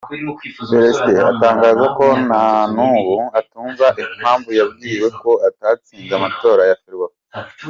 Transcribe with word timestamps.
Félicité 0.69 1.13
atangaza 1.31 1.85
ko 1.97 2.05
nanubu 2.29 3.15
atumva 3.39 3.85
impamvu 4.03 4.49
yabwiwe 4.59 5.07
ko 5.21 5.31
atatsinze 5.47 6.13
amatora 6.19 6.61
ya 6.71 6.77
Ferwafa 6.81 7.19